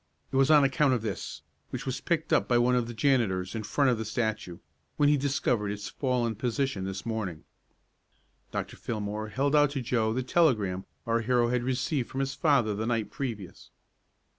[0.31, 3.53] It was on account of this, which was picked up by one of the janitors
[3.53, 4.57] in front of the statue,
[4.97, 7.43] when he discovered its fallen position this morning."
[8.49, 8.77] Dr.
[8.77, 12.87] Fillmore held out to Joe the telegram our hero had received from his father the
[12.87, 13.69] night previous!